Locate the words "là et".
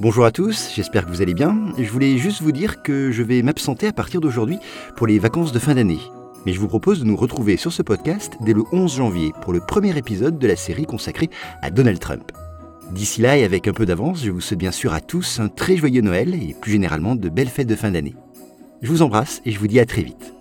13.22-13.42